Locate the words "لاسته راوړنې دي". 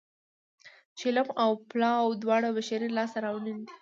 2.97-3.65